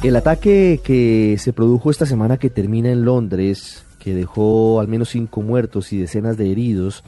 [0.00, 5.08] El ataque que se produjo esta semana que termina en Londres, que dejó al menos
[5.08, 7.02] cinco muertos y decenas de heridos,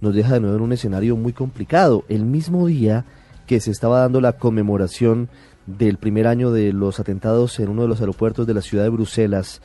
[0.00, 2.04] nos deja de nuevo en un escenario muy complicado.
[2.08, 3.04] El mismo día
[3.48, 5.28] que se estaba dando la conmemoración
[5.66, 8.90] del primer año de los atentados en uno de los aeropuertos de la ciudad de
[8.90, 9.60] Bruselas,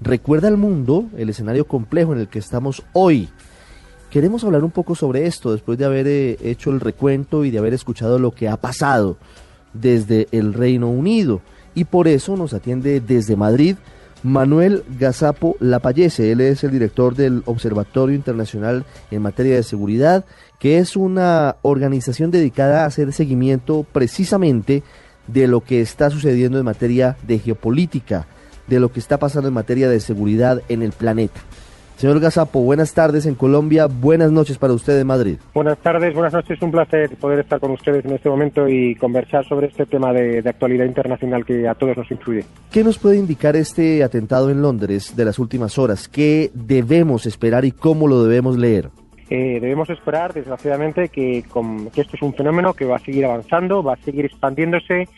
[0.00, 3.28] recuerda al mundo el escenario complejo en el que estamos hoy.
[4.10, 7.58] Queremos hablar un poco sobre esto después de haber eh, hecho el recuento y de
[7.58, 9.16] haber escuchado lo que ha pasado
[9.72, 11.40] desde el Reino Unido
[11.76, 13.76] y por eso nos atiende desde Madrid
[14.22, 16.32] Manuel Gazapo Lapallese.
[16.32, 20.24] Él es el director del Observatorio Internacional en materia de seguridad,
[20.58, 24.82] que es una organización dedicada a hacer seguimiento precisamente
[25.28, 28.26] de lo que está sucediendo en materia de geopolítica,
[28.66, 31.40] de lo que está pasando en materia de seguridad en el planeta.
[31.96, 35.38] Señor Gazapo, buenas tardes en Colombia, buenas noches para usted en Madrid.
[35.54, 39.46] Buenas tardes, buenas noches, un placer poder estar con ustedes en este momento y conversar
[39.46, 42.44] sobre este tema de, actualidad internacional que a todos nos influye.
[42.70, 46.06] ¿Qué nos puede indicar este atentado en Londres de las últimas horas?
[46.06, 48.90] ¿Qué debemos esperar y cómo lo debemos leer?
[49.30, 51.44] Eh, debemos esperar, desgraciadamente, que,
[51.94, 55.08] que esto es un fenómeno que va a seguir avanzando, va a seguir expandiéndose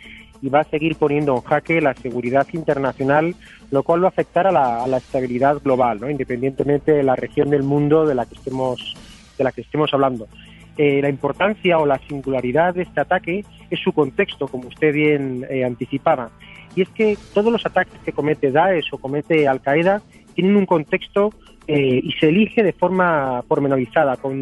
[0.41, 3.34] y va a seguir poniendo en jaque la seguridad internacional,
[3.70, 6.11] lo cual va a afectar a la, estabilidad global, ¿no?
[6.11, 8.95] independientemente de la región del mundo de la que estemos,
[9.36, 10.28] de la que estemos hablando.
[10.77, 15.45] Eh, la importancia o la singularidad de este ataque es su contexto, como usted bien
[15.50, 16.30] eh, anticipaba.
[16.77, 20.02] Y es que todos los ataques que comete Daesh o comete Al Qaeda
[20.34, 21.33] tienen un contexto
[21.67, 24.17] eh, y se elige de forma pormenorizada.
[24.17, 24.41] Con,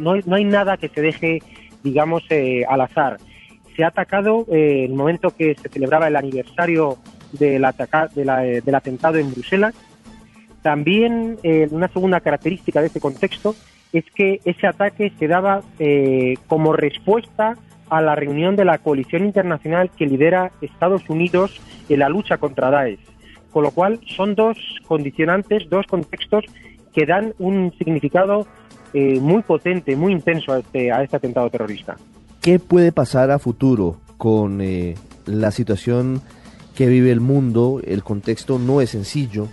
[0.00, 1.42] no, no, hay nada que se deje,
[1.82, 2.22] digamos,
[2.68, 3.18] al azar
[3.76, 6.96] se ha atacado eh, el momento que se celebraba el aniversario
[7.32, 9.74] del, eh, del atentado en Bruselas.
[10.62, 13.54] También eh, una segunda característica de ese contexto
[13.92, 15.62] es que ese ataque se daba
[16.48, 17.56] como respuesta
[17.88, 22.70] a la reunión de la coalición internacional que lidera Estados Unidos en la lucha contra
[22.70, 22.98] Daesh.
[23.52, 26.44] Con lo cual son dos condicionantes, dos contextos
[26.92, 28.46] que dan un significado
[28.92, 31.96] muy potente, muy intenso a este, a este atentado terrorista.
[32.46, 36.22] ¿Qué puede pasar a futuro con eh, la situación
[36.76, 37.80] que vive el mundo?
[37.84, 39.48] El contexto no es sencillo,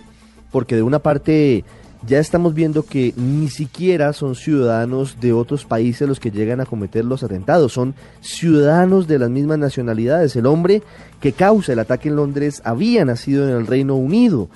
[0.52, 1.64] porque de una parte
[2.06, 6.66] ya estamos viendo que ni siquiera son ciudadanos de otros países los que llegan a
[6.66, 10.36] cometer los atentados, son ciudadanos de las mismas nacionalidades.
[10.36, 10.80] El hombre
[11.20, 14.48] que causa el ataque en Londres había nacido en el Reino Unido.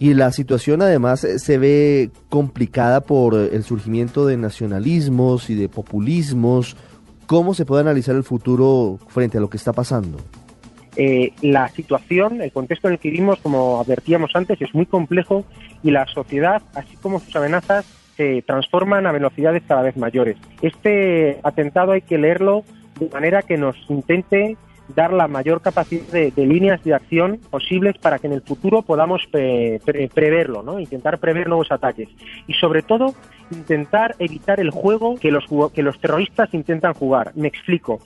[0.00, 5.68] Y la situación además eh, se ve complicada por el surgimiento de nacionalismos y de
[5.68, 6.76] populismos
[7.26, 10.18] ¿Cómo se puede analizar el futuro frente a lo que está pasando?
[10.96, 15.44] Eh, la situación, el contexto en el que vivimos, como advertíamos antes, es muy complejo
[15.82, 17.84] y la sociedad, así como sus amenazas,
[18.16, 20.38] se transforman a velocidades cada vez mayores.
[20.62, 22.64] Este atentado hay que leerlo
[22.98, 24.56] de manera que nos intente
[24.94, 29.22] dar la mayor capacidad de, líneas de acción posibles para que en el futuro podamos
[29.30, 30.78] preverlo, ¿no?
[30.78, 32.08] intentar prever nuevos ataques
[32.46, 33.14] y sobre todo
[33.50, 37.32] intentar evitar el juego que los, que los terroristas intentan jugar.
[37.34, 38.00] Me explico.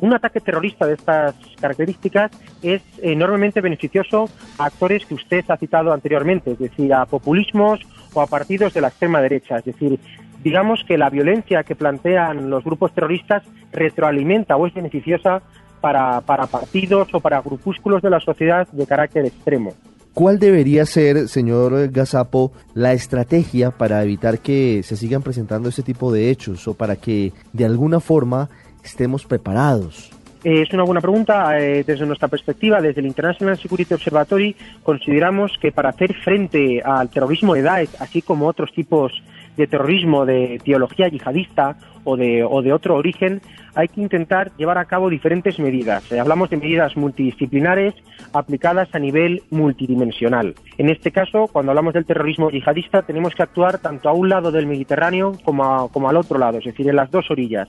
[0.00, 2.30] Un ataque terrorista de estas características
[2.62, 7.80] es enormemente beneficioso a actores que usted ha citado anteriormente, es decir, a populismos
[8.12, 9.58] o a partidos de la extrema derecha.
[9.58, 9.98] Es decir,
[10.42, 13.42] digamos que la violencia que plantean los grupos terroristas
[13.72, 15.42] retroalimenta o es beneficiosa
[15.86, 19.72] para, para partidos o para grupúsculos de la sociedad de carácter extremo.
[20.14, 26.12] ¿Cuál debería ser, señor Gazapo, la estrategia para evitar que se sigan presentando este tipo
[26.12, 28.48] de hechos o para que de alguna forma
[28.82, 30.10] estemos preparados?
[30.42, 31.56] Eh, es una buena pregunta.
[31.56, 37.10] Eh, desde nuestra perspectiva, desde el International Security Observatory, consideramos que para hacer frente al
[37.10, 39.12] terrorismo de Daesh, así como otros tipos
[39.56, 43.40] de terrorismo de teología yihadista o de, o de otro origen,
[43.74, 46.10] hay que intentar llevar a cabo diferentes medidas.
[46.12, 47.94] Eh, hablamos de medidas multidisciplinares
[48.32, 50.54] aplicadas a nivel multidimensional.
[50.78, 54.50] En este caso, cuando hablamos del terrorismo yihadista, tenemos que actuar tanto a un lado
[54.50, 57.68] del Mediterráneo como, como al otro lado, es decir, en las dos orillas,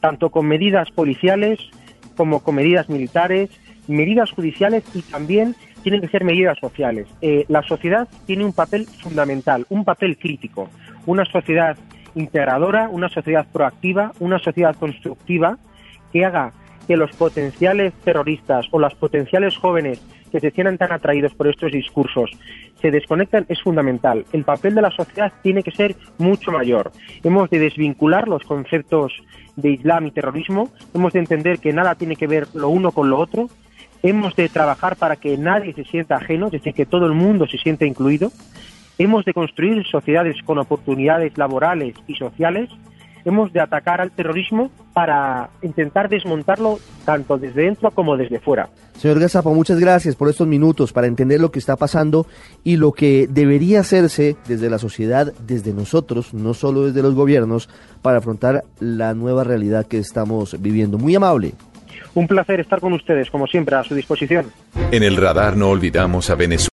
[0.00, 1.58] tanto con medidas policiales
[2.16, 3.50] como con medidas militares,
[3.88, 7.06] medidas judiciales y también tienen que ser medidas sociales.
[7.20, 10.70] Eh, la sociedad tiene un papel fundamental, un papel crítico.
[11.06, 11.76] Una sociedad
[12.14, 15.58] integradora, una sociedad proactiva, una sociedad constructiva
[16.12, 16.52] que haga
[16.86, 21.72] que los potenciales terroristas o los potenciales jóvenes que se sientan tan atraídos por estos
[21.72, 22.30] discursos
[22.84, 24.26] se desconectan es fundamental.
[24.32, 26.92] El papel de la sociedad tiene que ser mucho mayor.
[27.22, 29.12] Hemos de desvincular los conceptos
[29.56, 33.08] de Islam y terrorismo, hemos de entender que nada tiene que ver lo uno con
[33.08, 33.48] lo otro,
[34.02, 37.46] hemos de trabajar para que nadie se sienta ajeno, es decir, que todo el mundo
[37.46, 38.30] se sienta incluido,
[38.98, 42.70] hemos de construir sociedades con oportunidades laborales y sociales,
[43.24, 48.68] hemos de atacar al terrorismo para intentar desmontarlo tanto desde dentro como desde fuera.
[48.96, 52.26] Señor Gazapa, muchas gracias por estos minutos para entender lo que está pasando
[52.62, 57.68] y lo que debería hacerse desde la sociedad, desde nosotros, no solo desde los gobiernos,
[58.02, 60.98] para afrontar la nueva realidad que estamos viviendo.
[60.98, 61.54] Muy amable.
[62.14, 64.46] Un placer estar con ustedes, como siempre, a su disposición.
[64.92, 66.68] En el radar no olvidamos a Venezuela.